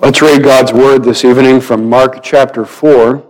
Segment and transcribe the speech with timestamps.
[0.00, 3.28] Let's read God's word this evening from Mark chapter 4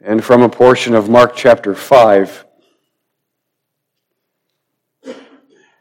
[0.00, 2.46] and from a portion of Mark chapter 5.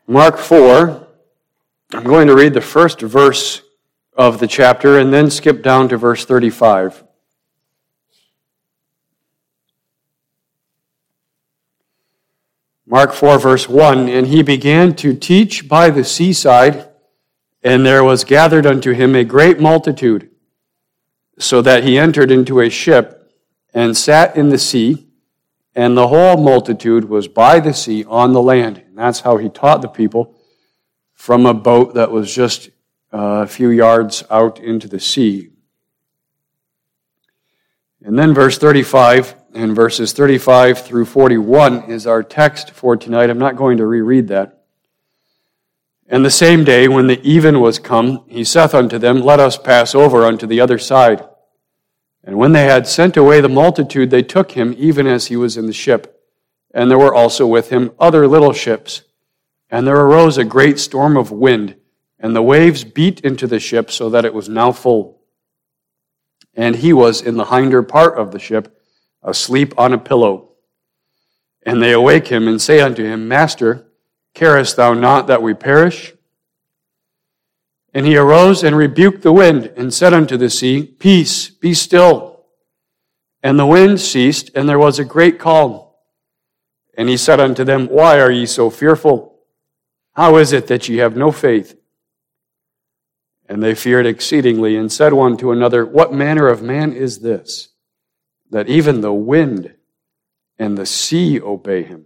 [0.05, 1.07] Mark 4,
[1.93, 3.63] I'm going to read the first verse
[4.15, 7.03] of the chapter and then skip down to verse 35.
[12.85, 16.92] Mark 4, verse 1 And he began to teach by the seaside
[17.63, 20.29] and there was gathered unto him a great multitude,
[21.39, 23.31] so that he entered into a ship
[23.73, 25.07] and sat in the sea,
[25.73, 28.77] and the whole multitude was by the sea on the land.
[28.77, 30.35] And that's how he taught the people
[31.13, 32.69] from a boat that was just
[33.11, 35.49] uh, a few yards out into the sea.
[38.03, 43.29] And then verse 35 and verses 35 through 41 is our text for tonight.
[43.29, 44.62] I'm not going to reread that.
[46.13, 49.57] And the same day, when the even was come, he saith unto them, Let us
[49.57, 51.27] pass over unto the other side.
[52.23, 55.57] And when they had sent away the multitude, they took him even as he was
[55.57, 56.21] in the ship.
[56.71, 59.01] And there were also with him other little ships.
[59.71, 61.77] And there arose a great storm of wind,
[62.19, 65.19] and the waves beat into the ship so that it was now full.
[66.53, 68.79] And he was in the hinder part of the ship,
[69.23, 70.51] asleep on a pillow.
[71.65, 73.87] And they awake him and say unto him, Master,
[74.33, 76.13] Carest thou not that we perish?
[77.93, 82.45] And he arose and rebuked the wind and said unto the sea, Peace, be still.
[83.43, 85.85] And the wind ceased, and there was a great calm.
[86.97, 89.39] And he said unto them, Why are ye so fearful?
[90.13, 91.77] How is it that ye have no faith?
[93.47, 97.69] And they feared exceedingly and said one to another, What manner of man is this,
[98.49, 99.75] that even the wind
[100.57, 102.05] and the sea obey him?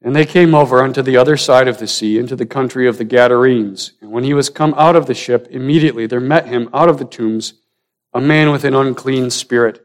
[0.00, 2.98] And they came over unto the other side of the sea, into the country of
[2.98, 3.92] the Gadarenes.
[4.00, 6.98] And when he was come out of the ship, immediately there met him out of
[6.98, 7.54] the tombs
[8.12, 9.84] a man with an unclean spirit,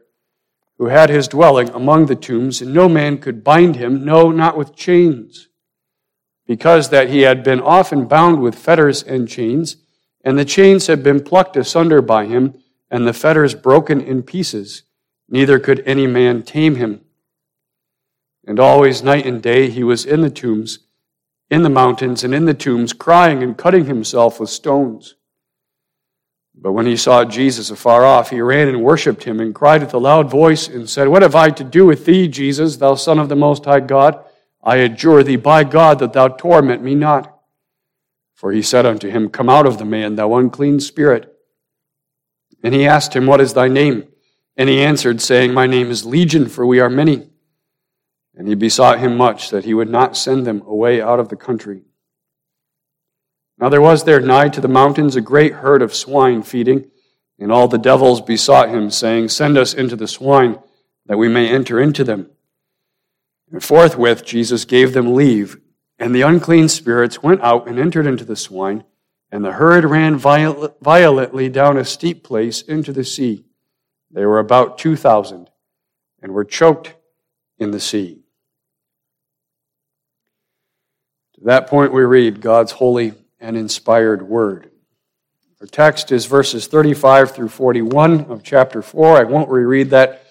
[0.78, 4.56] who had his dwelling among the tombs, and no man could bind him, no, not
[4.56, 5.48] with chains,
[6.46, 9.76] because that he had been often bound with fetters and chains,
[10.24, 12.54] and the chains had been plucked asunder by him,
[12.90, 14.82] and the fetters broken in pieces.
[15.28, 17.03] Neither could any man tame him.
[18.46, 20.80] And always, night and day, he was in the tombs,
[21.50, 25.14] in the mountains, and in the tombs, crying and cutting himself with stones.
[26.54, 29.94] But when he saw Jesus afar off, he ran and worshipped him, and cried with
[29.94, 33.18] a loud voice, and said, What have I to do with thee, Jesus, thou Son
[33.18, 34.22] of the Most High God?
[34.62, 37.30] I adjure thee by God that thou torment me not.
[38.34, 41.30] For he said unto him, Come out of the man, thou unclean spirit.
[42.62, 44.08] And he asked him, What is thy name?
[44.56, 47.28] And he answered, saying, My name is Legion, for we are many.
[48.36, 51.36] And he besought him much that he would not send them away out of the
[51.36, 51.82] country.
[53.58, 56.90] Now there was there nigh to the mountains a great herd of swine feeding,
[57.38, 60.58] and all the devils besought him, saying, Send us into the swine,
[61.06, 62.30] that we may enter into them.
[63.52, 65.58] And forthwith Jesus gave them leave,
[65.98, 68.82] and the unclean spirits went out and entered into the swine,
[69.30, 73.44] and the herd ran violently down a steep place into the sea.
[74.10, 75.50] They were about two thousand,
[76.20, 76.94] and were choked
[77.58, 78.23] in the sea.
[81.44, 84.70] That point, we read God's holy and inspired word.
[85.60, 89.18] Our text is verses 35 through 41 of chapter 4.
[89.18, 90.22] I won't reread that.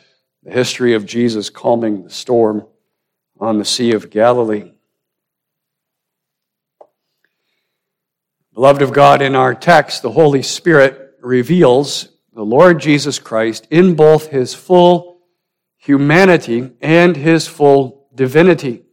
[0.44, 2.68] The history of Jesus calming the storm
[3.40, 4.72] on the Sea of Galilee.
[8.54, 13.96] Beloved of God, in our text, the Holy Spirit reveals the Lord Jesus Christ in
[13.96, 15.22] both his full
[15.78, 18.84] humanity and his full divinity.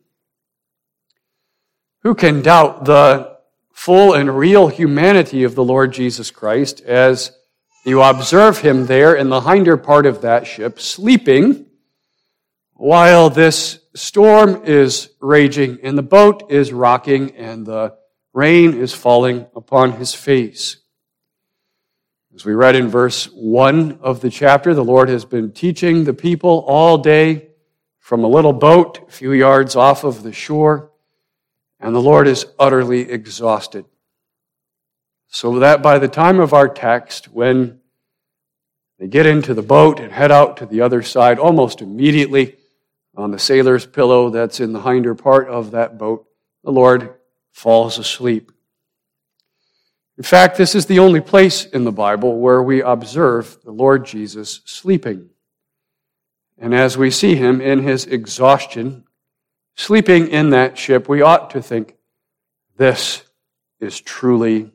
[2.03, 3.37] Who can doubt the
[3.73, 7.33] full and real humanity of the Lord Jesus Christ as
[7.85, 11.67] you observe him there in the hinder part of that ship, sleeping,
[12.73, 17.95] while this storm is raging and the boat is rocking and the
[18.33, 20.79] rain is falling upon his face.
[22.35, 26.15] As we read in verse 1 of the chapter, the Lord has been teaching the
[26.15, 27.49] people all day
[27.99, 30.90] from a little boat a few yards off of the shore
[31.81, 33.87] and the Lord is utterly exhausted.
[35.29, 37.81] So that by the time of our text, when
[38.99, 42.57] they get into the boat and head out to the other side, almost immediately
[43.17, 46.27] on the sailor's pillow that's in the hinder part of that boat,
[46.63, 47.15] the Lord
[47.51, 48.53] falls asleep.
[50.19, 54.05] In fact, this is the only place in the Bible where we observe the Lord
[54.05, 55.31] Jesus sleeping.
[56.59, 59.05] And as we see him in his exhaustion
[59.81, 61.97] sleeping in that ship, we ought to think,
[62.77, 63.23] this
[63.81, 64.71] is truly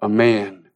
[0.00, 0.68] a man.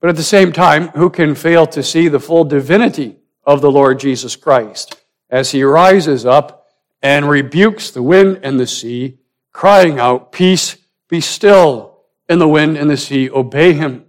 [0.00, 3.72] But at the same time, who can fail to see the full divinity of the
[3.72, 6.68] Lord Jesus Christ as he rises up
[7.02, 9.18] and rebukes the wind and the sea,
[9.52, 10.76] crying out, Peace,
[11.08, 11.98] be still,
[12.28, 14.04] and the wind and the sea obey him.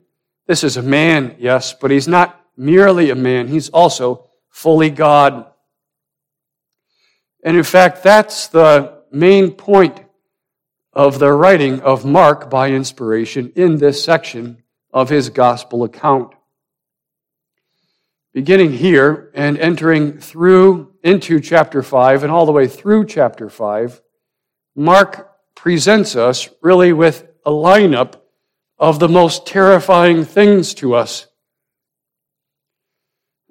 [0.45, 5.47] This is a man, yes, but he's not merely a man, he's also fully God.
[7.45, 10.03] And in fact, that's the main point
[10.91, 16.33] of the writing of Mark by inspiration in this section of his gospel account.
[18.33, 24.01] Beginning here and entering through into chapter 5 and all the way through chapter 5,
[24.75, 28.15] Mark presents us really with a lineup
[28.79, 31.27] of the most terrifying things to us.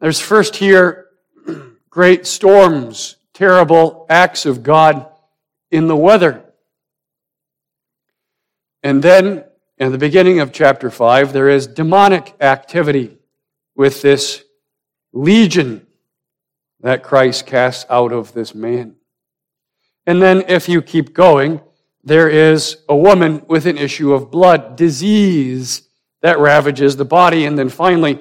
[0.00, 1.06] There's first here
[1.90, 5.06] great storms, terrible acts of God
[5.70, 6.44] in the weather.
[8.82, 9.44] And then,
[9.76, 13.18] in the beginning of chapter 5, there is demonic activity
[13.74, 14.44] with this
[15.12, 15.86] legion
[16.80, 18.96] that Christ casts out of this man.
[20.06, 21.60] And then, if you keep going,
[22.04, 25.88] there is a woman with an issue of blood, disease
[26.20, 27.46] that ravages the body.
[27.46, 28.18] And then finally,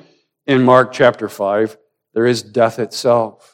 [0.48, 1.78] in Mark chapter 5,
[2.14, 3.53] there is death itself.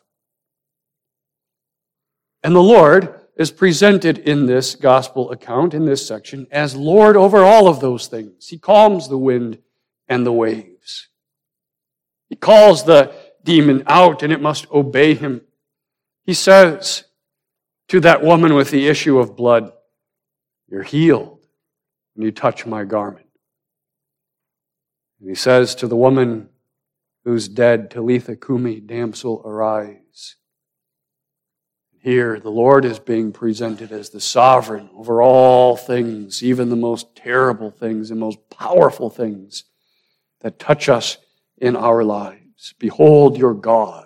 [2.43, 7.39] And the Lord is presented in this gospel account, in this section, as Lord over
[7.39, 8.47] all of those things.
[8.47, 9.59] He calms the wind
[10.07, 11.07] and the waves.
[12.29, 13.13] He calls the
[13.43, 15.41] demon out and it must obey him.
[16.25, 17.05] He says
[17.87, 19.71] to that woman with the issue of blood,
[20.67, 21.45] You're healed
[22.13, 23.25] when you touch my garment.
[25.19, 26.49] And he says to the woman
[27.23, 29.97] who's dead, Talitha Cumi, damsel, arise.
[32.01, 37.13] Here, the Lord is being presented as the sovereign over all things, even the most
[37.13, 39.65] terrible things and most powerful things
[40.39, 41.17] that touch us
[41.57, 42.73] in our lives.
[42.79, 44.05] Behold your God.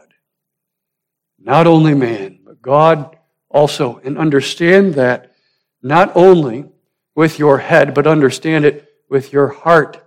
[1.38, 3.16] Not only man, but God
[3.50, 4.00] also.
[4.04, 5.36] And understand that
[5.84, 6.66] not only
[7.14, 10.04] with your head, but understand it with your heart.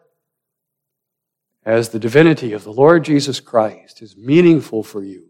[1.65, 5.29] As the divinity of the Lord Jesus Christ is meaningful for you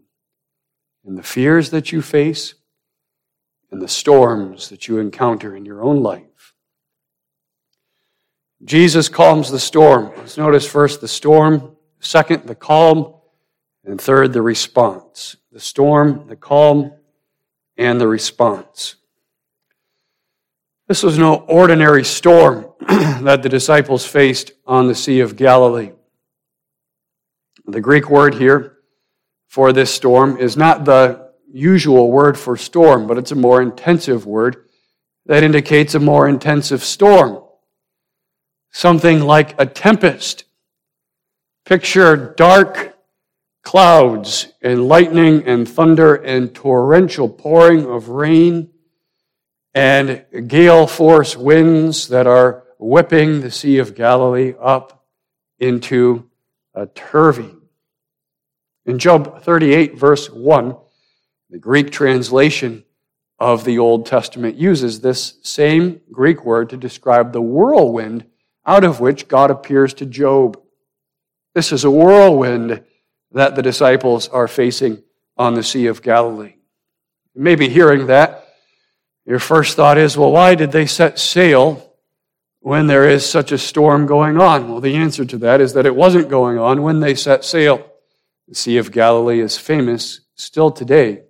[1.07, 2.53] and the fears that you face
[3.71, 6.53] and the storms that you encounter in your own life.
[8.63, 10.11] Jesus calms the storm.
[10.17, 13.13] Let's notice first the storm, second, the calm,
[13.85, 15.37] and third, the response.
[15.53, 16.91] The storm, the calm,
[17.77, 18.95] and the response.
[20.87, 25.91] This was no ordinary storm that the disciples faced on the Sea of Galilee.
[27.65, 28.76] The Greek word here
[29.47, 34.25] for this storm is not the usual word for storm, but it's a more intensive
[34.25, 34.67] word
[35.25, 37.43] that indicates a more intensive storm.
[38.71, 40.43] Something like a tempest.
[41.65, 42.97] Picture dark
[43.63, 48.69] clouds and lightning and thunder and torrential pouring of rain
[49.73, 55.05] and gale force winds that are whipping the Sea of Galilee up
[55.59, 56.29] into
[56.73, 57.56] a turvy.
[58.87, 60.73] In Job 38, verse 1,
[61.49, 62.85] the Greek translation
[63.37, 68.25] of the Old Testament uses this same Greek word to describe the whirlwind
[68.65, 70.57] out of which God appears to Job.
[71.53, 72.81] This is a whirlwind
[73.33, 75.03] that the disciples are facing
[75.35, 76.55] on the Sea of Galilee.
[77.35, 78.47] Maybe hearing that,
[79.25, 81.93] your first thought is, well, why did they set sail
[82.61, 84.69] when there is such a storm going on?
[84.69, 87.85] Well, the answer to that is that it wasn't going on when they set sail.
[88.47, 91.23] The Sea of Galilee is famous still today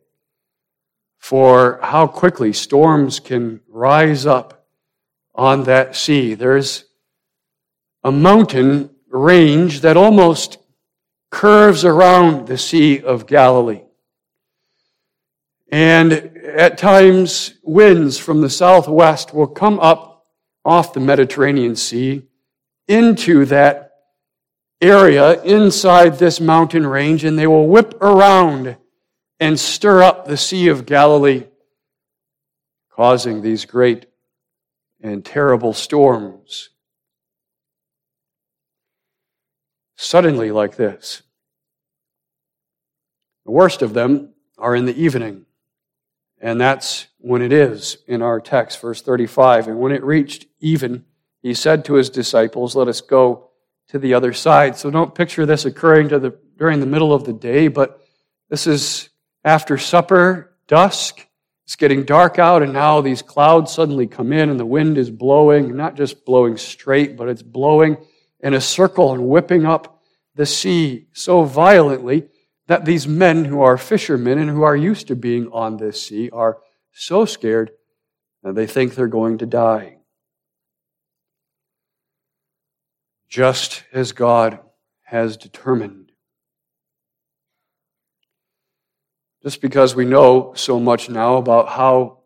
[1.18, 4.68] for how quickly storms can rise up
[5.34, 6.36] on that sea.
[6.36, 6.86] There's
[8.04, 10.60] a mountain range that almost
[11.32, 13.82] curves around the Sea of Galilee.
[15.72, 20.24] And at times, winds from the southwest will come up
[20.64, 22.28] off the Mediterranean Sea
[22.88, 23.87] into that
[24.82, 28.78] area inside this mountain range, and they will whip around
[29.40, 31.46] and stir up the Sea of Galilee,
[32.92, 34.08] causing these great
[35.02, 36.70] and terrible storms.
[39.96, 41.24] Suddenly, like this.
[43.46, 45.46] The worst of them are in the evening.
[46.40, 49.68] And that's when it is in our text, verse 35.
[49.68, 51.06] And when it reached even,
[51.42, 53.47] he said to his disciples, Let us go
[53.90, 54.78] to the other side.
[54.78, 58.02] So don't picture this occurring the, during the middle of the day, but
[58.50, 59.10] this is
[59.44, 61.26] after supper, dusk,
[61.68, 65.10] It's getting dark out, and now these clouds suddenly come in, and the wind is
[65.10, 67.98] blowing, not just blowing straight, but it's blowing
[68.40, 70.02] in a circle and whipping up
[70.36, 72.30] the sea so violently
[72.68, 76.30] that these men who are fishermen and who are used to being on this sea
[76.32, 76.60] are
[76.94, 77.72] so scared
[78.44, 79.97] that they think they're going to die.
[83.30, 84.60] Just as God
[85.04, 86.08] has determined
[89.48, 92.20] just because we know so much now about how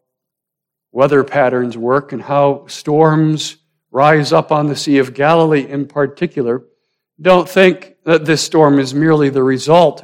[0.92, 3.58] weather patterns work and how storms
[3.92, 6.64] rise up on the Sea of Galilee in particular,
[7.22, 10.04] don't think that this storm is merely the result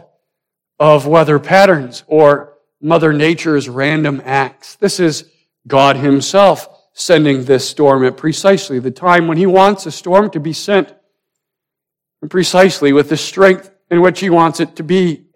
[0.77, 4.75] of weather patterns or Mother Nature's random acts.
[4.75, 5.27] This is
[5.65, 6.67] God Himself
[6.99, 10.93] sending this storm at precisely the time when He wants a storm to be sent,
[12.23, 15.27] and precisely with the strength in which He wants it to be.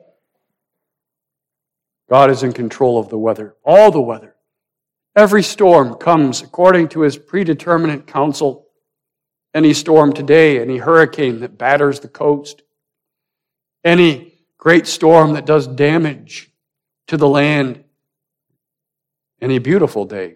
[2.09, 4.35] God is in control of the weather, all the weather.
[5.15, 8.67] Every storm comes according to his predeterminate counsel.
[9.53, 12.63] Any storm today, any hurricane that batters the coast,
[13.83, 16.49] any great storm that does damage
[17.07, 17.83] to the land,
[19.41, 20.35] any beautiful day,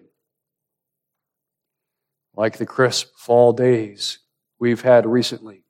[2.36, 4.18] like the crisp fall days
[4.58, 5.64] we've had recently,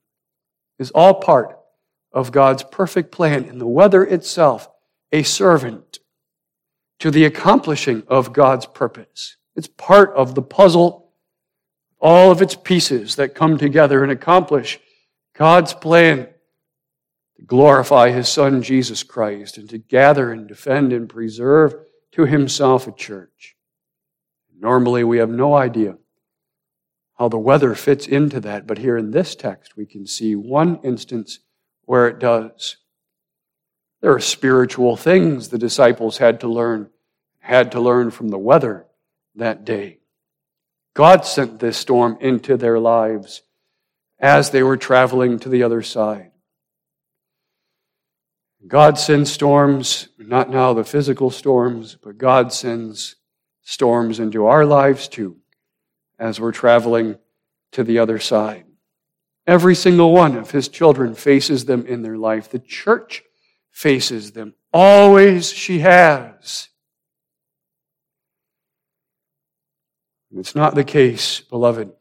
[0.79, 1.59] is all part
[2.13, 4.69] of God's perfect plan in the weather itself
[5.13, 6.01] a servant
[6.99, 9.37] to the accomplishing of God's purpose.
[9.55, 11.13] It's part of the puzzle,
[12.01, 14.81] all of its pieces that come together and accomplish
[15.35, 16.29] God's plan
[17.37, 21.75] to glorify His Son, Jesus Christ, and to gather and defend and preserve
[22.13, 23.57] to Himself a church.
[24.59, 25.99] Normally, we have no idea
[27.17, 30.79] how the weather fits into that, but here in this text, we can see one
[30.83, 31.41] instance
[31.85, 32.77] where it does.
[34.03, 36.91] There are spiritual things the disciples had to learn,
[37.39, 38.87] had to learn from the weather
[39.35, 39.99] that day.
[40.93, 43.43] God sent this storm into their lives
[44.19, 46.33] as they were traveling to the other side.
[48.67, 53.17] God sends storms, not now the physical storms, but God sends
[53.63, 55.37] storms into our lives too
[56.19, 57.19] as we're traveling
[57.73, 58.65] to the other side.
[59.47, 62.51] Every single one of his children faces them in their life.
[62.51, 63.23] The church
[63.71, 64.55] faces them.
[64.73, 66.69] Always she has.
[70.35, 71.93] It's not the case, beloved,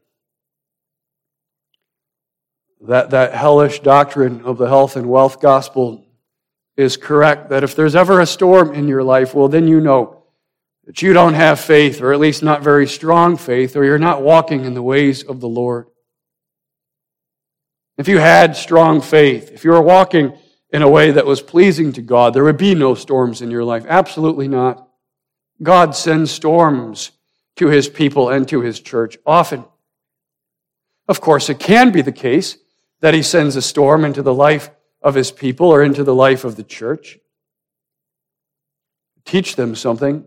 [2.81, 6.05] that that hellish doctrine of the health and wealth gospel
[6.75, 7.49] is correct.
[7.49, 10.24] That if there's ever a storm in your life, well, then you know
[10.85, 14.21] that you don't have faith, or at least not very strong faith, or you're not
[14.21, 15.87] walking in the ways of the Lord.
[17.97, 20.37] If you had strong faith, if you were walking
[20.71, 23.63] in a way that was pleasing to God, there would be no storms in your
[23.63, 23.85] life.
[23.87, 24.87] Absolutely not.
[25.63, 27.11] God sends storms
[27.55, 29.63] to his people and to his church often.
[31.07, 32.57] Of course, it can be the case
[32.99, 34.69] that he sends a storm into the life
[35.01, 37.17] of his people or into the life of the church.
[39.23, 40.25] Teach them something,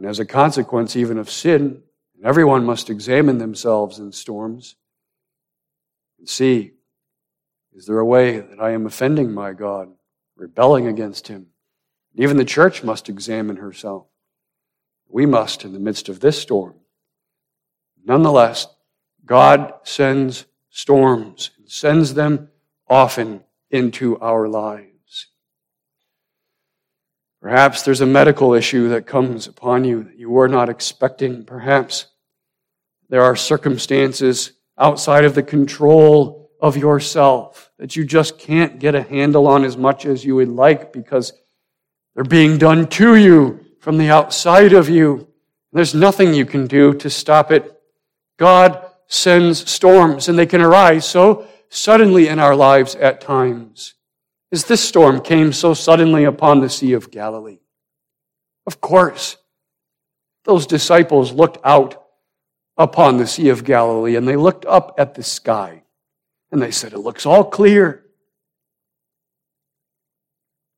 [0.00, 1.82] and as a consequence even of sin,
[2.24, 4.74] everyone must examine themselves in storms
[6.18, 6.72] and see
[7.74, 9.90] is there a way that I am offending my God,
[10.36, 11.48] rebelling against Him?
[12.14, 14.06] Even the church must examine herself.
[15.06, 16.76] We must in the midst of this storm.
[18.02, 18.68] Nonetheless,
[19.26, 22.48] God sends storms and sends them
[22.88, 24.99] often into our lives.
[27.40, 31.44] Perhaps there's a medical issue that comes upon you that you were not expecting.
[31.44, 32.06] Perhaps
[33.08, 39.02] there are circumstances outside of the control of yourself that you just can't get a
[39.02, 41.32] handle on as much as you would like because
[42.14, 45.26] they're being done to you from the outside of you.
[45.72, 47.80] There's nothing you can do to stop it.
[48.38, 53.94] God sends storms and they can arise so suddenly in our lives at times.
[54.52, 57.60] As this storm came so suddenly upon the Sea of Galilee.
[58.66, 59.36] Of course,
[60.44, 62.02] those disciples looked out
[62.76, 65.82] upon the Sea of Galilee and they looked up at the sky
[66.50, 68.04] and they said, It looks all clear.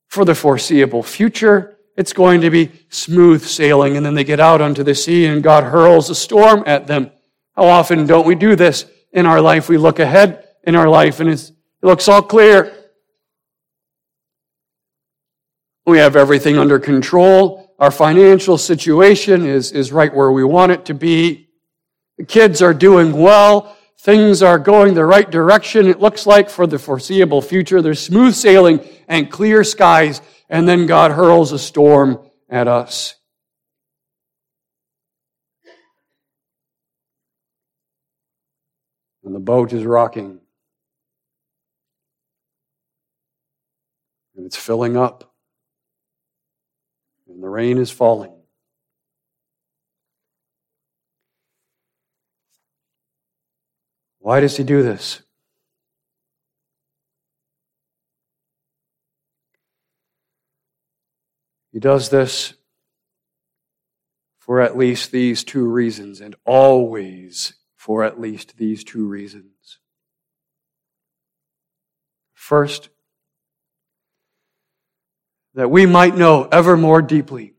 [0.09, 3.97] For the foreseeable future, it's going to be smooth sailing.
[3.97, 7.11] And then they get out onto the sea and God hurls a storm at them.
[7.55, 9.69] How often don't we do this in our life?
[9.69, 11.51] We look ahead in our life and it
[11.81, 12.71] looks all clear.
[15.85, 17.73] We have everything under control.
[17.79, 21.49] Our financial situation is, is right where we want it to be.
[22.17, 23.75] The kids are doing well.
[23.99, 27.81] Things are going the right direction, it looks like, for the foreseeable future.
[27.81, 33.15] There's smooth sailing and clear skies, and then God hurls a storm at us.
[39.23, 40.41] And the boat is rocking.
[44.35, 45.32] And it's filling up.
[47.53, 48.33] Rain is falling.
[54.17, 55.21] Why does he do this?
[61.71, 62.55] He does this
[64.39, 69.77] for at least these two reasons, and always for at least these two reasons.
[72.33, 72.89] First,
[75.55, 77.53] that we might know ever more deeply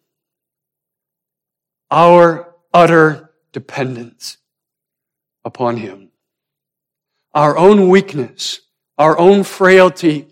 [1.90, 4.38] our utter dependence
[5.44, 6.10] upon Him,
[7.32, 8.60] our own weakness,
[8.98, 10.26] our own frailty,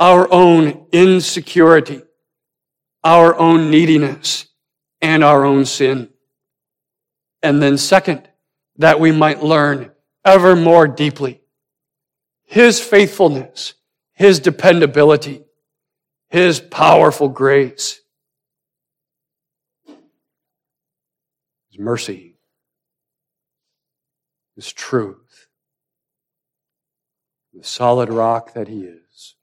[0.00, 2.02] our own insecurity
[3.04, 4.46] our own neediness
[5.00, 6.10] and our own sin.
[7.42, 8.28] And then second,
[8.76, 9.92] that we might learn
[10.24, 11.40] ever more deeply
[12.44, 13.74] His faithfulness,
[14.12, 15.42] His dependability,
[16.30, 18.00] His powerful grace,
[21.70, 22.36] His mercy,
[24.56, 25.46] His truth,
[27.54, 29.36] the solid rock that He is.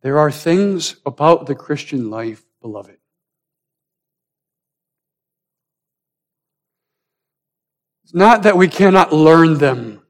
[0.00, 2.96] There are things about the Christian life, beloved.
[8.04, 10.02] It's not that we cannot learn them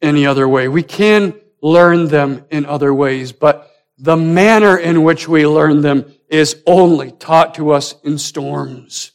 [0.00, 0.68] any other way.
[0.68, 6.12] We can learn them in other ways, but the manner in which we learn them
[6.28, 9.12] is only taught to us in storms.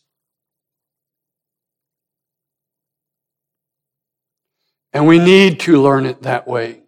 [4.94, 6.86] And we need to learn it that way.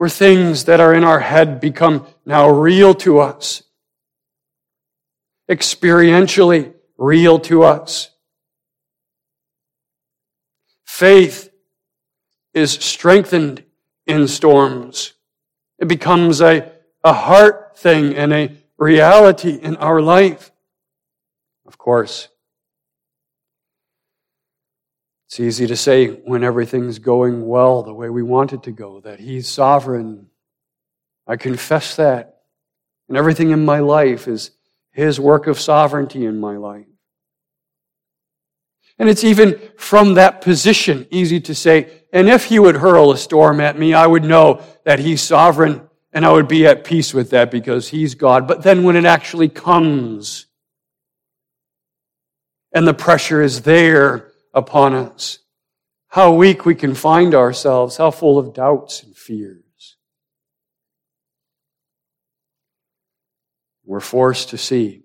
[0.00, 3.62] where things that are in our head become now real to us,
[5.46, 8.08] experientially real to us.
[10.86, 11.49] Faith
[12.54, 13.64] is strengthened
[14.06, 15.14] in storms.
[15.78, 16.70] It becomes a,
[17.04, 20.50] a heart thing and a reality in our life.
[21.66, 22.28] Of course,
[25.26, 29.00] it's easy to say when everything's going well the way we want it to go,
[29.02, 30.26] that He's sovereign.
[31.26, 32.40] I confess that.
[33.08, 34.50] And everything in my life is
[34.90, 36.86] His work of sovereignty in my life.
[38.98, 43.16] And it's even from that position easy to say, and if He would hurl a
[43.16, 47.14] storm at me, I would know that He's sovereign and I would be at peace
[47.14, 48.48] with that because He's God.
[48.48, 50.46] But then when it actually comes
[52.72, 55.38] and the pressure is there, upon us.
[56.08, 59.96] How weak we can find ourselves, how full of doubts and fears.
[63.84, 65.04] We're forced to see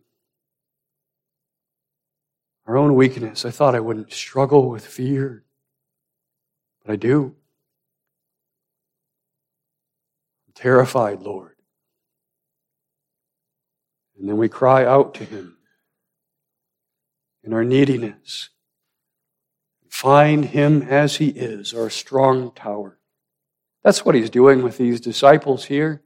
[2.66, 3.46] our own weakness.
[3.46, 5.44] I thought I wouldn't struggle with fear,
[6.86, 7.36] but I do.
[10.48, 11.56] I'm terrified, Lord.
[14.18, 15.58] And then we cry out to Him
[17.44, 18.50] in our neediness
[19.96, 23.00] Find him as he is, our strong tower.
[23.82, 26.04] That's what he's doing with these disciples here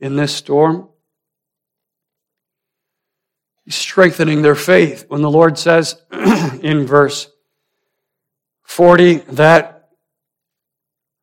[0.00, 0.88] in this storm.
[3.64, 5.04] He's strengthening their faith.
[5.06, 7.30] When the Lord says in verse
[8.64, 9.81] 40 that,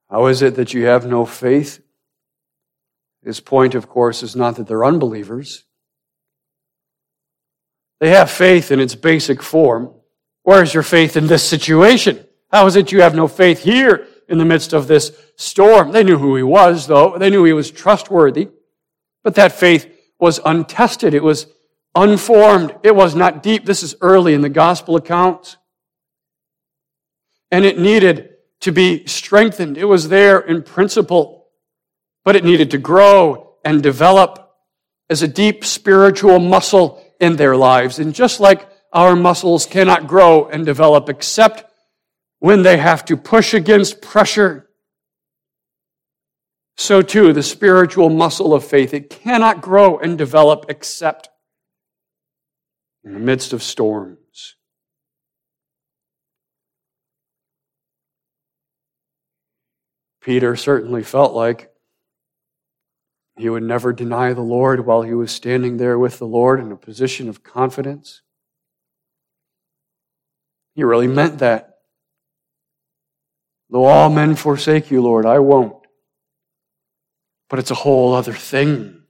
[0.09, 1.81] how is it that you have no faith?
[3.23, 5.65] His point, of course, is not that they're unbelievers.
[7.99, 9.93] They have faith in its basic form.
[10.43, 12.25] Where's your faith in this situation?
[12.51, 15.91] How is it you have no faith here in the midst of this storm?
[15.91, 17.17] They knew who he was, though.
[17.17, 18.49] They knew he was trustworthy.
[19.23, 21.13] But that faith was untested.
[21.13, 21.47] It was
[21.93, 22.75] unformed.
[22.83, 23.65] It was not deep.
[23.65, 25.57] This is early in the gospel accounts.
[27.51, 28.29] And it needed
[28.61, 29.77] to be strengthened.
[29.77, 31.47] It was there in principle,
[32.23, 34.51] but it needed to grow and develop
[35.09, 37.99] as a deep spiritual muscle in their lives.
[37.99, 41.65] And just like our muscles cannot grow and develop except
[42.39, 44.69] when they have to push against pressure.
[46.77, 51.29] So too, the spiritual muscle of faith, it cannot grow and develop except
[53.03, 54.17] in the midst of storms.
[60.21, 61.71] Peter certainly felt like
[63.37, 66.71] he would never deny the Lord while he was standing there with the Lord in
[66.71, 68.21] a position of confidence.
[70.75, 71.75] He really meant that.
[73.69, 75.75] Though all men forsake you, Lord, I won't.
[77.49, 79.03] But it's a whole other thing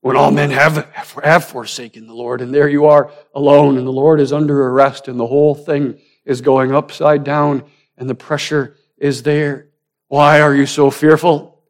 [0.00, 0.88] when all men have,
[1.22, 5.08] have forsaken the Lord, and there you are alone, and the Lord is under arrest,
[5.08, 7.64] and the whole thing is going upside down,
[7.96, 9.70] and the pressure is there.
[10.08, 11.62] Why are you so fearful?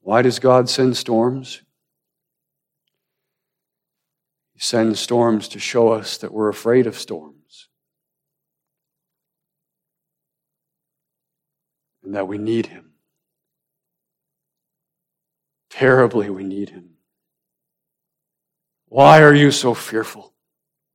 [0.00, 1.62] Why does God send storms?
[4.54, 7.68] He sends storms to show us that we're afraid of storms
[12.02, 12.88] and that we need Him.
[15.78, 16.90] Terribly, we need him.
[18.86, 20.34] Why are you so fearful?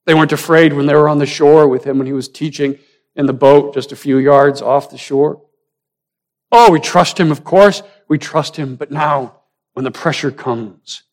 [0.06, 2.78] They weren't afraid when they were on the shore with him when he was teaching
[3.16, 5.42] in the boat just a few yards off the shore.
[6.52, 7.82] Oh, we trust him, of course.
[8.08, 8.76] We trust him.
[8.76, 9.42] But now,
[9.74, 11.04] when the pressure comes,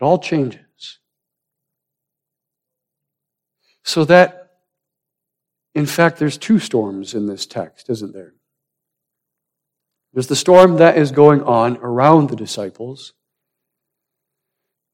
[0.00, 0.98] it all changes.
[3.82, 4.52] So that,
[5.74, 8.34] in fact, there's two storms in this text, isn't there?
[10.12, 13.12] There's the storm that is going on around the disciples.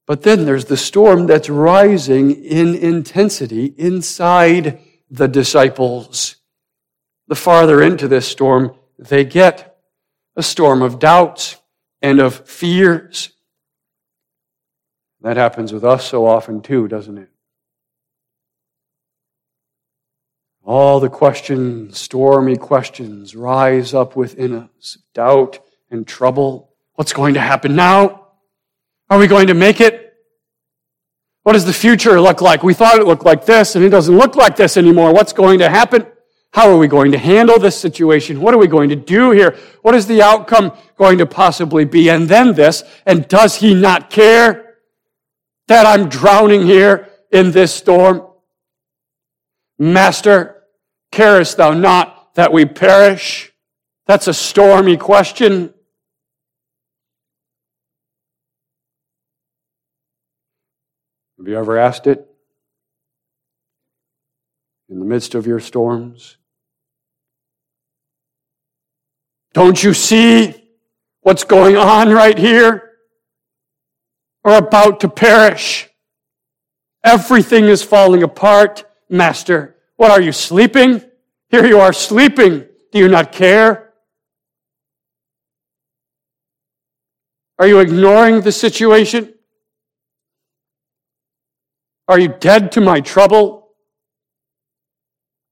[0.05, 4.79] But then there's the storm that's rising in intensity inside
[5.09, 6.35] the disciples.
[7.27, 9.77] The farther into this storm they get,
[10.35, 11.57] a storm of doubts
[12.01, 13.31] and of fears.
[15.21, 17.29] That happens with us so often too, doesn't it?
[20.63, 26.73] All the questions, stormy questions, rise up within us doubt and trouble.
[26.95, 28.27] What's going to happen now?
[29.09, 30.06] Are we going to make it?
[31.47, 32.61] What does the future look like?
[32.61, 35.13] We thought it looked like this, and it doesn't look like this anymore.
[35.13, 36.05] What's going to happen?
[36.51, 38.41] How are we going to handle this situation?
[38.41, 39.55] What are we going to do here?
[39.81, 42.09] What is the outcome going to possibly be?
[42.09, 44.75] And then this, and does he not care
[45.69, 48.27] that I'm drowning here in this storm?
[49.79, 50.63] Master,
[51.13, 53.53] Carest thou not that we perish?
[54.05, 55.73] That's a stormy question.
[61.37, 62.27] Have you ever asked it?
[64.89, 66.37] In the midst of your storms?
[69.53, 70.69] Don't you see
[71.21, 72.91] what's going on right here?
[74.43, 75.89] We're about to perish.
[77.03, 79.75] Everything is falling apart, Master.
[79.97, 81.01] What are you sleeping?
[81.49, 82.67] Here you are sleeping.
[82.91, 83.93] Do you not care?
[87.59, 89.33] Are you ignoring the situation?
[92.07, 93.69] Are you dead to my trouble?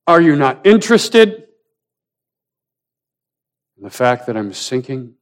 [0.07, 1.47] Are you not interested
[3.77, 5.15] in the fact that I'm sinking?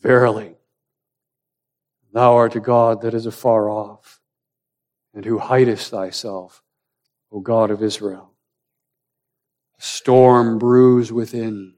[0.00, 0.54] Verily,
[2.12, 4.20] thou art a God that is afar off
[5.12, 6.62] and who hidest thyself,
[7.32, 8.32] O God of Israel.
[9.78, 11.74] A storm brews within,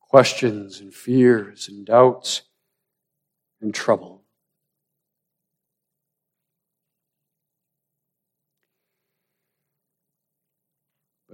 [0.00, 2.42] questions and fears and doubts
[3.60, 4.15] and trouble.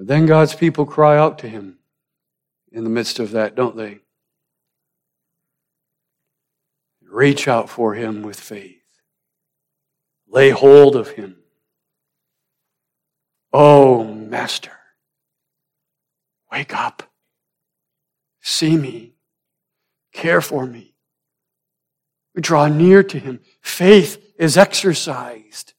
[0.02, 1.78] But then God's people cry out to him
[2.72, 4.00] in the midst of that, don't they?
[7.08, 8.82] Reach out for him with faith.
[10.26, 11.36] Lay hold of him.
[13.52, 14.76] Oh, Master,
[16.50, 17.04] wake up.
[18.40, 19.12] See me.
[20.12, 20.96] Care for me.
[22.34, 23.38] We draw near to him.
[23.60, 25.74] Faith is exercised.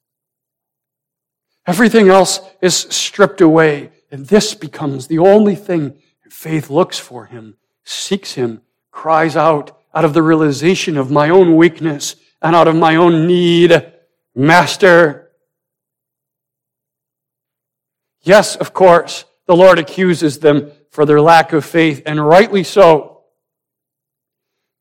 [1.67, 5.97] Everything else is stripped away, and this becomes the only thing.
[6.29, 11.55] Faith looks for him, seeks him, cries out out of the realization of my own
[11.55, 13.91] weakness and out of my own need
[14.35, 15.31] Master.
[18.21, 23.23] Yes, of course, the Lord accuses them for their lack of faith, and rightly so.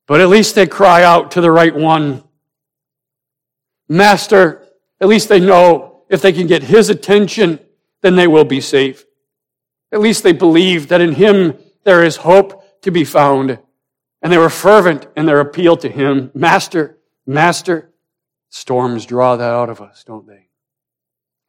[0.06, 2.22] But at least they cry out to the right one.
[3.88, 4.66] Master,
[5.00, 7.60] at least they know if they can get his attention,
[8.02, 9.06] then they will be safe.
[9.92, 13.58] At least they believe that in him there is hope to be found.
[14.22, 16.30] And they were fervent in their appeal to him.
[16.34, 17.92] Master, Master,
[18.54, 20.48] Storms draw that out of us, don't they?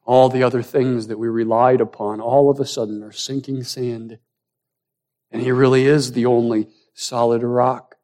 [0.06, 4.18] All the other things that we relied upon all of a sudden are sinking sand.
[5.30, 7.96] And He really is the only solid rock.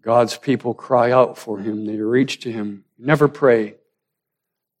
[0.00, 2.84] God's people cry out for Him, they reach to Him.
[2.98, 3.74] Never pray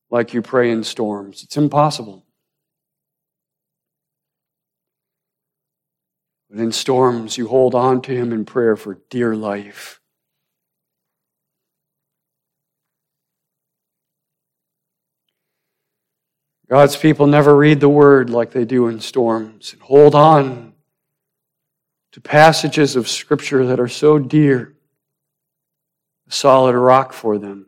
[0.08, 2.24] like you pray in storms, it's impossible.
[6.50, 10.00] But in storms, you hold on to Him in prayer for dear life.
[16.68, 20.74] God's people never read the word like they do in storms and hold on
[22.12, 24.74] to passages of Scripture that are so dear,
[26.28, 27.66] a solid rock for them.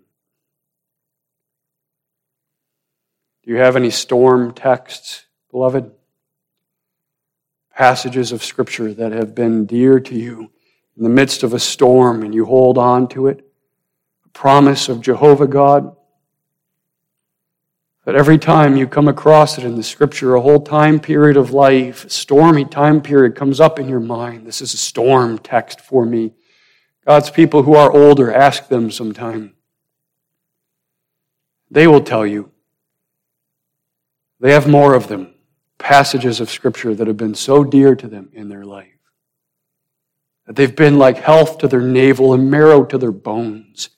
[3.45, 5.93] Do you have any storm texts, beloved?
[7.79, 10.51] Passages of Scripture that have been dear to you
[10.97, 13.47] in the midst of a storm and you hold on to it?
[14.27, 15.95] A promise of Jehovah God?
[18.05, 21.53] But every time you come across it in the scripture, a whole time period of
[21.53, 24.45] life, a stormy time period comes up in your mind.
[24.45, 26.33] This is a storm text for me.
[27.07, 29.55] God's people who are older, ask them sometime.
[31.71, 32.51] They will tell you.
[34.41, 35.33] They have more of them,
[35.79, 38.93] passages of scripture that have been so dear to them in their life.
[40.47, 43.91] That they've been like health to their navel and marrow to their bones.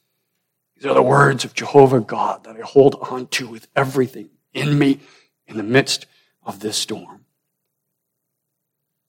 [0.77, 4.79] These are the words of Jehovah God that I hold on to with everything in
[4.79, 5.01] me
[5.47, 6.07] in the midst
[6.43, 7.25] of this storm.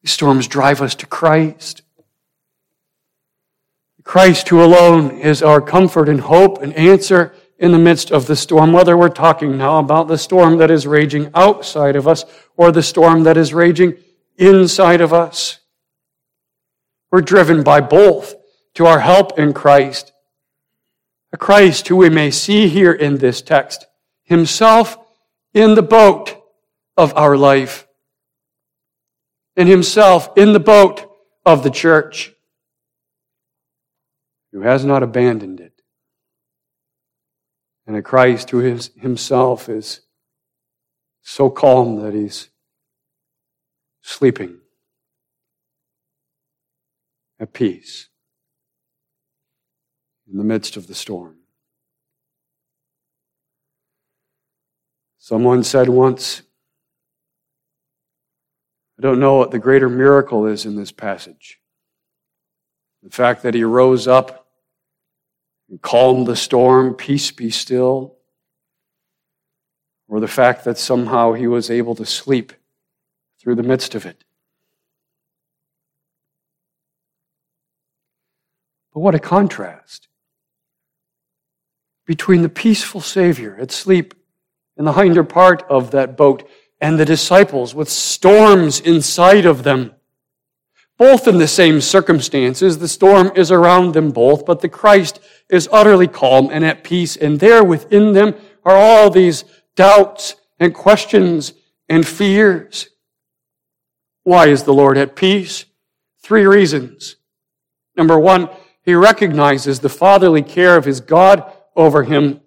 [0.01, 1.83] These storms drive us to Christ.
[4.03, 8.35] Christ, who alone is our comfort and hope and answer in the midst of the
[8.35, 12.25] storm, whether we're talking now about the storm that is raging outside of us
[12.57, 13.95] or the storm that is raging
[14.37, 15.59] inside of us.
[17.09, 18.35] We're driven by both
[18.73, 20.11] to our help in Christ
[21.33, 23.85] a Christ who we may see here in this text,
[24.23, 24.97] himself
[25.53, 26.35] in the boat
[26.97, 27.87] of our life,
[29.55, 31.09] and himself in the boat
[31.45, 32.33] of the church,
[34.51, 35.70] who has not abandoned it,
[37.91, 39.99] and a Christ who is, himself is
[41.21, 42.49] so calm that he's
[44.01, 44.59] sleeping
[47.37, 48.07] at peace
[50.31, 51.35] in the midst of the storm.
[55.17, 56.43] Someone said once,
[58.97, 61.59] I don't know what the greater miracle is in this passage.
[63.03, 64.40] The fact that he rose up
[65.71, 68.17] and calmed the storm, peace be still,
[70.09, 72.51] or the fact that somehow he was able to sleep
[73.39, 74.25] through the midst of it.
[78.93, 80.09] But what a contrast
[82.05, 84.13] between the peaceful Savior at sleep
[84.75, 86.47] in the hinder part of that boat
[86.81, 89.93] and the disciples with storms inside of them.
[90.97, 95.19] Both in the same circumstances, the storm is around them both, but the Christ
[95.51, 98.33] is utterly calm and at peace, and there within them
[98.63, 99.43] are all these
[99.75, 101.53] doubts and questions
[101.89, 102.89] and fears.
[104.23, 105.65] Why is the Lord at peace?
[106.23, 107.17] Three reasons.
[107.97, 108.49] Number one,
[108.83, 112.39] he recognizes the fatherly care of his God over him.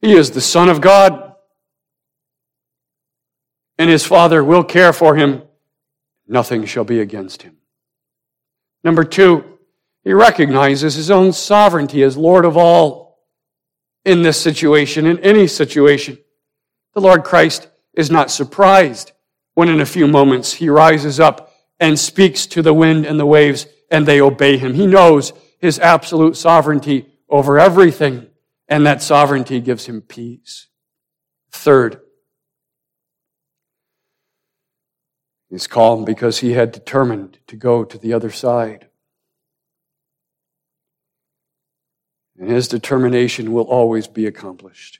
[0.00, 1.34] He is the Son of God,
[3.78, 5.42] and his Father will care for him.
[6.26, 7.56] Nothing shall be against him.
[8.84, 9.58] Number two,
[10.10, 13.20] he recognizes his own sovereignty as Lord of all
[14.04, 16.18] in this situation, in any situation.
[16.94, 19.12] The Lord Christ is not surprised
[19.54, 23.24] when in a few moments he rises up and speaks to the wind and the
[23.24, 24.74] waves and they obey him.
[24.74, 28.26] He knows his absolute sovereignty over everything,
[28.66, 30.66] and that sovereignty gives him peace.
[31.52, 32.00] Third,
[35.48, 38.89] he's calm because he had determined to go to the other side.
[42.40, 44.98] And his determination will always be accomplished.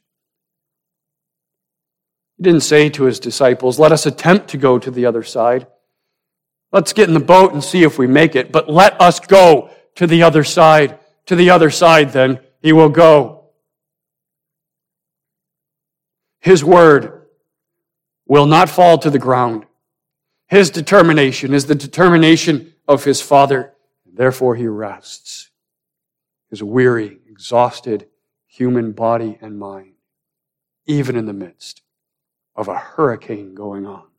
[2.37, 5.66] He didn't say to his disciples, Let us attempt to go to the other side.
[6.70, 9.70] Let's get in the boat and see if we make it, but let us go
[9.94, 10.98] to the other side.
[11.26, 13.46] To the other side, then, he will go.
[16.40, 17.26] His word
[18.26, 19.64] will not fall to the ground.
[20.46, 23.72] His determination is the determination of his Father.
[24.05, 25.49] Therefore, he rests
[26.50, 28.08] his weary, exhausted
[28.46, 29.94] human body and mind,
[30.86, 31.82] even in the midst
[32.54, 34.10] of a hurricane going on.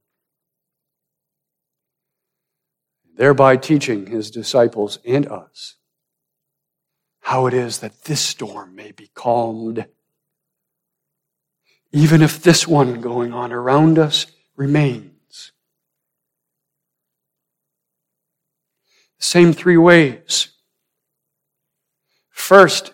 [3.22, 5.76] thereby teaching his disciples and us
[7.22, 9.86] how it is that this storm may be calmed,
[11.92, 15.52] even if this one going on around us remains.
[19.20, 20.51] Same three ways.
[22.52, 22.92] First,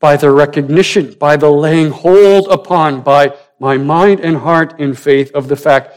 [0.00, 5.30] by the recognition, by the laying hold upon, by my mind and heart in faith
[5.32, 5.94] of the fact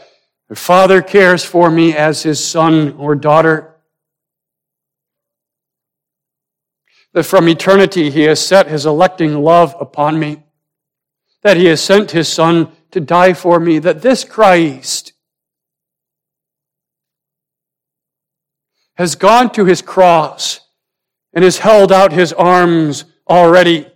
[0.48, 3.74] that Father cares for me as his son or daughter.
[7.14, 10.44] That from eternity he has set his electing love upon me.
[11.42, 13.80] That he has sent his Son to die for me.
[13.80, 15.14] That this Christ
[18.94, 20.60] has gone to his cross
[21.32, 23.86] and has held out his arms already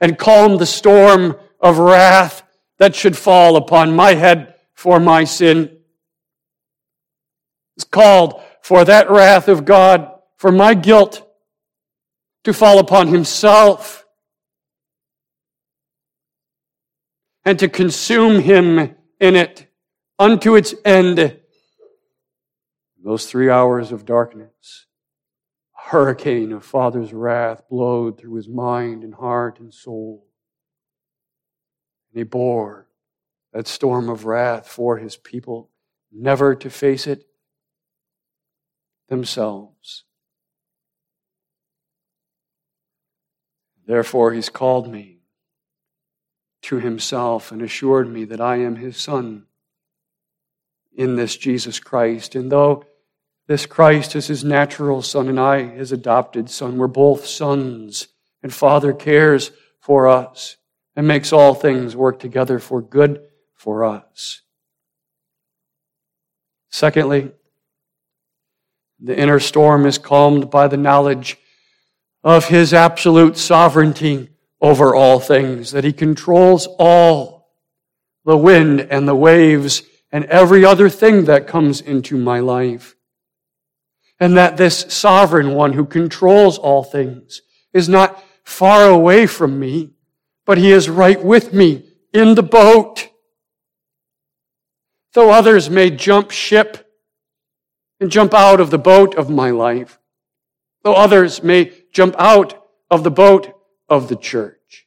[0.00, 2.42] and calmed the storm of wrath
[2.78, 5.78] that should fall upon my head for my sin.
[7.76, 11.28] It's called for that wrath of God, for my guilt
[12.44, 14.04] to fall upon himself
[17.44, 19.66] and to consume him in it
[20.18, 21.38] unto its end.
[23.04, 24.86] Those three hours of darkness,
[25.86, 30.24] hurricane of Father's wrath blowed through his mind and heart and soul.
[32.10, 32.86] And he bore
[33.52, 35.70] that storm of wrath for his people,
[36.10, 37.26] never to face it
[39.08, 40.04] themselves.
[43.86, 45.18] Therefore, he's called me
[46.62, 49.46] to himself and assured me that I am his son
[50.94, 52.36] in this Jesus Christ.
[52.36, 52.84] And though
[53.46, 58.08] this Christ is his natural son and I his adopted son, we're both sons,
[58.42, 59.50] and Father cares
[59.80, 60.56] for us
[60.94, 63.20] and makes all things work together for good
[63.54, 64.42] for us.
[66.70, 67.32] Secondly,
[69.00, 71.36] the inner storm is calmed by the knowledge
[72.22, 77.50] of his absolute sovereignty over all things, that he controls all
[78.24, 82.94] the wind and the waves and every other thing that comes into my life.
[84.22, 89.94] And that this sovereign one who controls all things is not far away from me,
[90.46, 93.08] but he is right with me in the boat.
[95.14, 96.88] Though others may jump ship
[97.98, 99.98] and jump out of the boat of my life,
[100.84, 103.52] though others may jump out of the boat
[103.88, 104.86] of the church.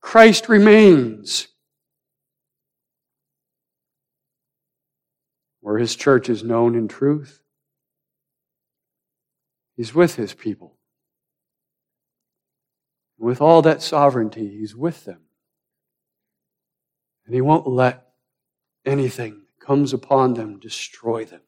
[0.00, 1.48] Christ remains.
[5.58, 7.42] Where his church is known in truth,
[9.76, 10.76] he's with his people.
[13.18, 15.22] With all that sovereignty, he's with them.
[17.24, 18.06] And he won't let
[18.84, 21.40] anything that comes upon them destroy them.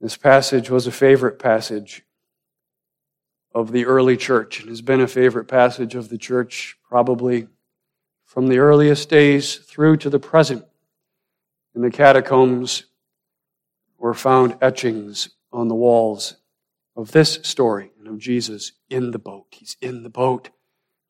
[0.00, 2.04] This passage was a favorite passage
[3.54, 7.48] of the early church and has been a favorite passage of the church probably
[8.24, 10.64] from the earliest days through to the present.
[11.74, 12.84] In the catacombs
[14.00, 16.36] were found etchings on the walls
[16.96, 19.46] of this story and of Jesus in the boat.
[19.50, 20.48] He's in the boat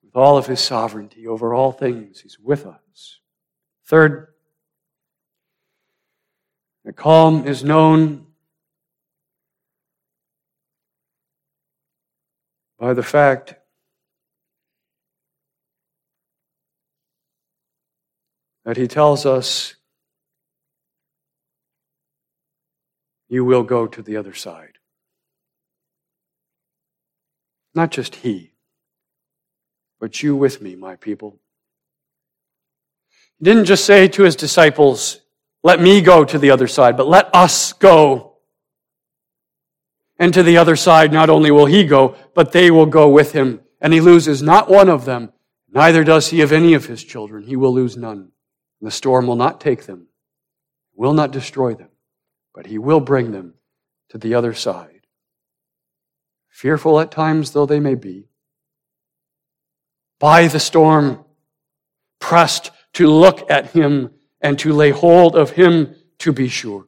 [0.03, 2.21] with all of his sovereignty over all things.
[2.21, 3.21] He's with us.
[3.87, 4.27] Third,
[6.85, 8.27] the calm is known
[12.77, 13.55] by the fact
[18.65, 19.77] that he tells us
[23.31, 24.73] you will go to the other side.
[27.75, 28.53] Not just he,
[29.99, 31.39] but you with me, my people.
[33.39, 35.21] He didn't just say to his disciples,
[35.63, 38.31] let me go to the other side, but let us go
[40.19, 43.33] and to the other side, not only will he go, but they will go with
[43.33, 43.61] him.
[43.81, 45.33] And he loses not one of them,
[45.73, 47.45] neither does he of any of his children.
[47.45, 48.19] He will lose none.
[48.81, 50.09] And the storm will not take them,
[50.95, 51.90] will not destroy them,
[52.61, 53.55] but he will bring them
[54.11, 55.07] to the other side.
[56.51, 58.29] Fearful at times though they may be,
[60.19, 61.25] by the storm,
[62.19, 64.11] pressed to look at him
[64.43, 66.87] and to lay hold of him to be sure.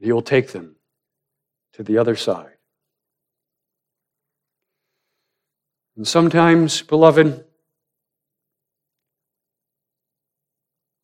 [0.00, 0.74] He will take them
[1.74, 2.56] to the other side.
[5.96, 7.44] And sometimes, beloved,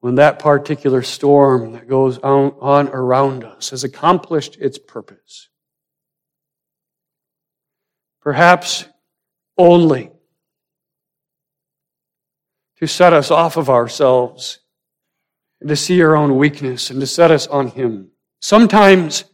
[0.00, 5.48] when that particular storm that goes on on around us has accomplished its purpose,
[8.20, 8.84] perhaps
[9.58, 10.10] only
[12.78, 14.58] to set us off of ourselves
[15.60, 18.10] and to see our own weakness and to set us on Him.
[18.40, 19.24] Sometimes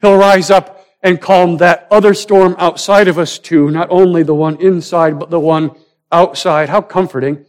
[0.00, 4.34] He'll rise up and calm that other storm outside of us too, not only the
[4.34, 5.70] one inside, but the one
[6.10, 6.68] outside.
[6.68, 7.46] How comforting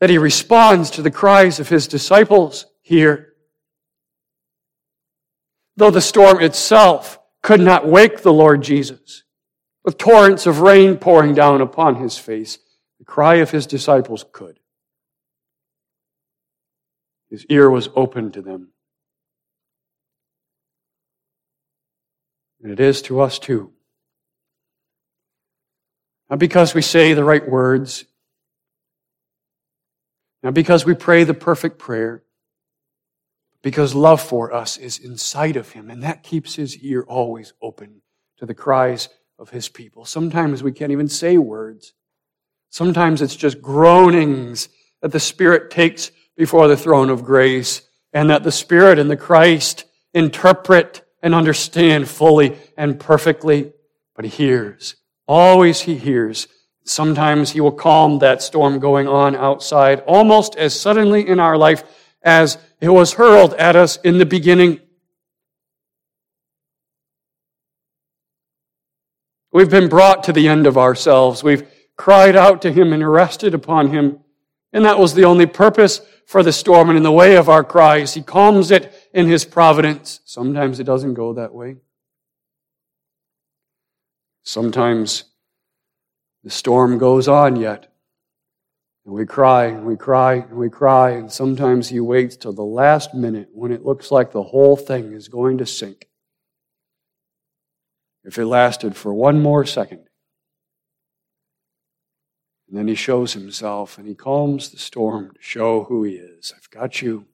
[0.00, 3.34] that he responds to the cries of his disciples here.
[5.76, 9.22] Though the storm itself could not wake the Lord Jesus,
[9.84, 12.58] with torrents of rain pouring down upon his face,
[12.98, 14.58] the cry of his disciples could.
[17.30, 18.70] His ear was open to them.
[22.62, 23.72] And it is to us too.
[26.28, 28.04] Not because we say the right words,
[30.42, 32.22] not because we pray the perfect prayer,
[33.62, 38.02] because love for us is inside of him, and that keeps his ear always open
[38.38, 39.08] to the cries
[39.38, 40.04] of his people.
[40.04, 41.92] Sometimes we can't even say words.
[42.70, 44.68] Sometimes it's just groanings
[45.02, 47.82] that the Spirit takes before the throne of grace,
[48.12, 49.84] and that the Spirit and the Christ
[50.14, 53.72] interpret and understand fully and perfectly.
[54.14, 54.96] But he hears.
[55.26, 56.46] Always he hears.
[56.86, 61.82] Sometimes he will calm that storm going on outside almost as suddenly in our life
[62.22, 64.80] as it was hurled at us in the beginning.
[69.52, 71.42] We've been brought to the end of ourselves.
[71.42, 74.20] We've cried out to him and rested upon him.
[74.72, 77.64] And that was the only purpose for the storm and in the way of our
[77.64, 78.14] cries.
[78.14, 80.20] He calms it in his providence.
[80.24, 81.76] Sometimes it doesn't go that way.
[84.44, 85.24] Sometimes
[86.46, 87.92] the storm goes on yet.
[89.04, 91.10] And we cry and we cry and we cry.
[91.10, 95.12] And sometimes he waits till the last minute when it looks like the whole thing
[95.12, 96.06] is going to sink.
[98.22, 100.04] If it lasted for one more second.
[102.68, 106.54] And then he shows himself and he calms the storm to show who he is.
[106.56, 107.26] I've got you.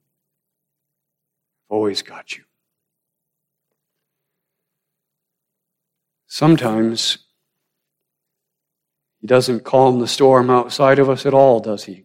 [1.68, 2.44] I've always got you.
[6.26, 7.18] Sometimes
[9.22, 12.04] he doesn't calm the storm outside of us at all, does he?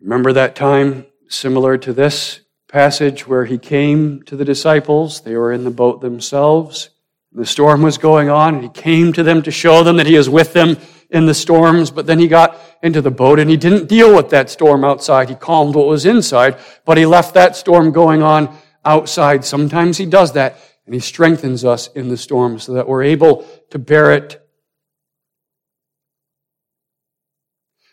[0.00, 5.22] Remember that time similar to this passage where he came to the disciples?
[5.22, 6.90] They were in the boat themselves.
[7.32, 10.14] The storm was going on, and he came to them to show them that he
[10.14, 10.76] is with them
[11.10, 11.90] in the storms.
[11.90, 15.28] But then he got into the boat and he didn't deal with that storm outside.
[15.28, 19.44] He calmed what was inside, but he left that storm going on outside.
[19.44, 20.56] Sometimes he does that
[20.88, 24.42] and he strengthens us in the storm so that we're able to bear it.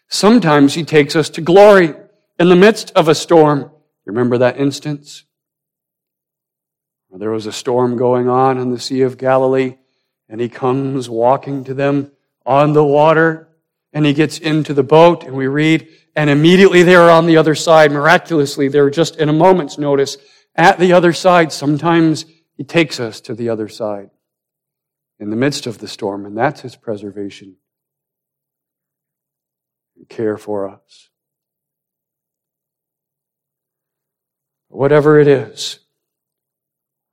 [0.08, 1.94] Sometimes he takes us to glory
[2.40, 3.70] in the midst of a storm.
[4.06, 5.26] Remember that instance?
[7.12, 9.76] There was a storm going on in the Sea of Galilee,
[10.30, 12.14] and he comes walking to them
[12.46, 13.50] on the water,
[13.92, 17.36] and he gets into the boat, and we read, and immediately they are on the
[17.36, 17.92] other side.
[17.92, 20.16] Miraculously, they're just in a moment's notice
[20.56, 21.52] at the other side.
[21.52, 22.26] Sometimes
[22.58, 24.10] he takes us to the other side
[25.20, 27.58] in the midst of the storm, and that's His preservation
[29.98, 31.10] and care for us.
[34.70, 35.80] Whatever it is,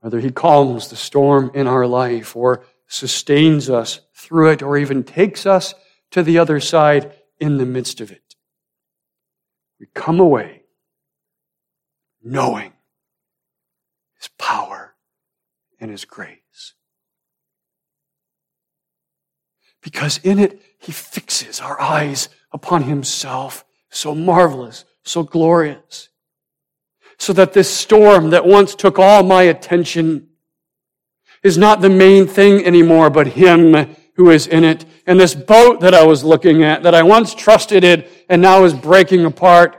[0.01, 5.03] whether He calms the storm in our life or sustains us through it or even
[5.03, 5.75] takes us
[6.11, 8.37] to the other side in the midst of it,
[9.81, 10.63] we come away
[12.23, 12.73] knowing
[14.19, 14.72] His power
[15.83, 16.75] and His grace.
[19.83, 26.09] Because in it, He fixes our eyes upon Himself, so marvelous, so glorious.
[27.19, 30.29] So that this storm that once took all my attention
[31.43, 34.85] is not the main thing anymore, but Him who is in it.
[35.05, 38.63] And this boat that I was looking at, that I once trusted in and now
[38.63, 39.77] is breaking apart,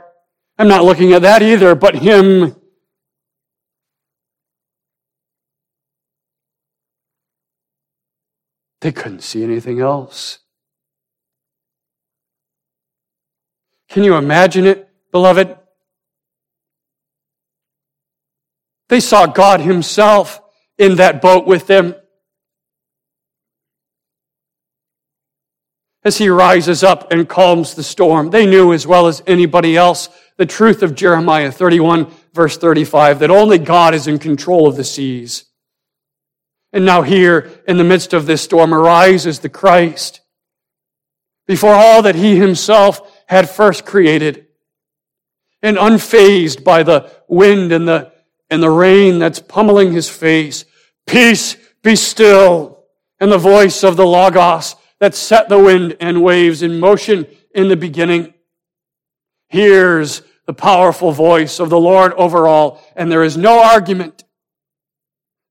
[0.58, 2.56] I'm not looking at that either, but Him
[8.84, 10.40] They couldn't see anything else.
[13.88, 15.56] Can you imagine it, beloved?
[18.90, 20.38] They saw God Himself
[20.76, 21.94] in that boat with them.
[26.04, 30.10] As He rises up and calms the storm, they knew as well as anybody else
[30.36, 34.84] the truth of Jeremiah 31, verse 35, that only God is in control of the
[34.84, 35.46] seas.
[36.74, 40.20] And now here in the midst of this storm arises the Christ
[41.46, 44.48] before all that he himself had first created
[45.62, 48.10] and unfazed by the wind and the,
[48.50, 50.64] and the rain that's pummeling his face.
[51.06, 52.84] Peace be still.
[53.20, 57.68] And the voice of the Logos that set the wind and waves in motion in
[57.68, 58.34] the beginning
[59.48, 64.23] hears the powerful voice of the Lord over all, and there is no argument.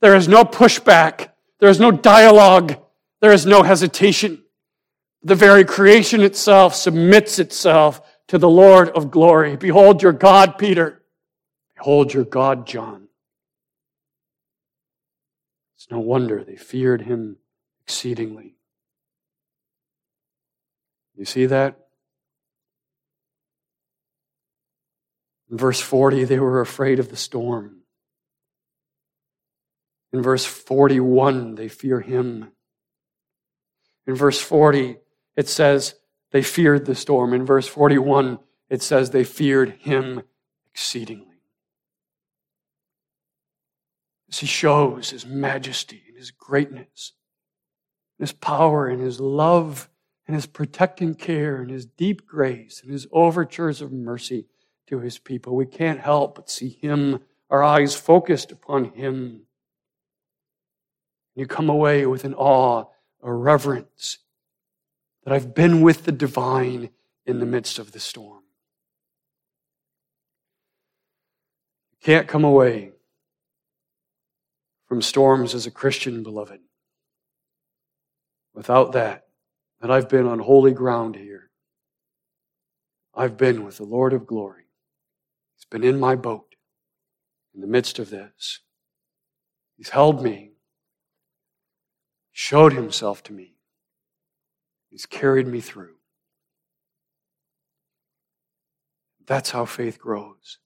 [0.04, 1.30] There is no pushback.
[1.62, 2.76] There is no dialogue.
[3.22, 4.44] There is no hesitation.
[5.24, 9.56] The very creation itself submits itself to the Lord of glory.
[9.56, 11.02] Behold your God, Peter.
[11.78, 13.08] Behold your God, John.
[15.78, 17.38] It's no wonder they feared him
[17.86, 18.58] exceedingly.
[21.16, 21.80] You see that?
[25.50, 27.83] In verse 40, they were afraid of the storm.
[30.14, 32.52] In verse 41, they fear him.
[34.06, 34.98] In verse 40,
[35.36, 35.96] it says
[36.32, 37.34] they feared the storm.
[37.34, 38.38] In verse 41,
[38.70, 40.22] it says they feared him
[40.72, 41.28] exceedingly.
[44.30, 47.14] As he shows his majesty and his greatness,
[48.20, 49.90] his power and his love
[50.28, 54.46] and his protecting care and his deep grace and his overtures of mercy
[54.88, 59.48] to his people, we can't help but see him, our eyes focused upon him.
[61.36, 62.86] You come away with an awe,
[63.22, 64.20] a reverence
[65.24, 66.90] that I've been with the divine
[67.26, 68.44] in the midst of the storm.
[71.92, 72.92] You can't come away
[74.88, 76.60] from storms as a Christian, beloved,
[78.54, 79.28] without that,
[79.82, 81.50] that I've been on holy ground here.
[83.16, 84.66] I've been with the Lord of glory.
[85.56, 86.56] He's been in my boat
[87.56, 88.60] in the midst of this.
[89.78, 90.53] He's held me,
[92.34, 93.54] showed himself to me.
[94.90, 95.96] He's carried me through.
[99.26, 100.58] That's how faith grows.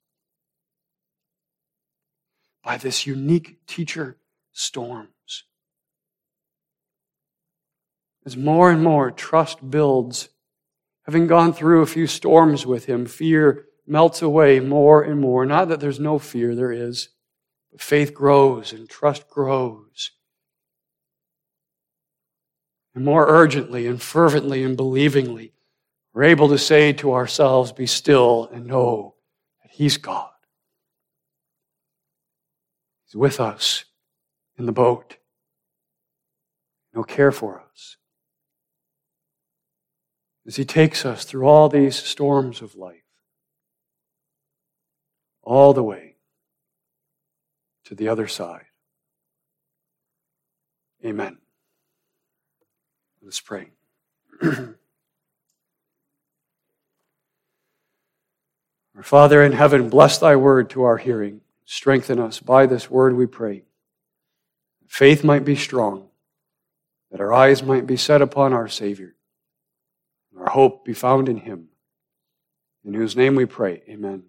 [2.63, 4.17] By this unique teacher
[4.51, 5.43] storms.
[8.25, 10.29] As more and more trust builds,
[11.05, 15.45] having gone through a few storms with him, fear melts away more and more.
[15.45, 17.09] Not that there's no fear, there is.
[17.71, 20.11] But faith grows and trust grows.
[22.97, 25.51] And more urgently and fervently and believingly,
[26.15, 29.13] we're able to say to ourselves, Be still and know
[29.61, 30.31] that He's God.
[33.05, 33.85] He's with us
[34.57, 35.17] in the boat.
[36.91, 37.97] He'll care for us.
[40.47, 43.03] As He takes us through all these storms of life,
[45.43, 46.15] all the way
[47.85, 48.65] to the other side.
[51.05, 51.37] Amen.
[53.27, 53.67] Let's pray.
[54.41, 54.73] Our
[59.03, 61.41] Father in heaven, bless thy word to our hearing.
[61.65, 63.63] Strengthen us by this word, we pray.
[64.87, 66.07] Faith might be strong,
[67.11, 69.13] that our eyes might be set upon our Savior,
[70.31, 71.67] and our hope be found in him.
[72.85, 73.81] In whose name we pray.
[73.89, 74.23] Amen.